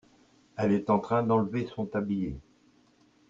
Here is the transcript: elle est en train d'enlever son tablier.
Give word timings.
elle 0.57 0.71
est 0.71 0.89
en 0.89 0.97
train 0.97 1.21
d'enlever 1.21 1.67
son 1.67 1.85
tablier. 1.85 2.35